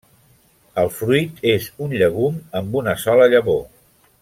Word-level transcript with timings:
El 0.83 0.89
fruit 0.99 1.43
és 1.51 1.67
un 1.87 1.93
llegum 2.03 2.41
amb 2.61 2.81
una 2.83 2.97
sola 3.07 3.29
llavor. 3.37 3.63